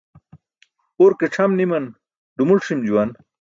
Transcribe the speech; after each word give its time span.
Urk 1.03 1.19
c̣ʰam 1.33 1.51
ni̇man 1.57 1.85
dumul 2.35 2.59
ṣi̇m 2.65 2.79
juwan. 2.87 3.09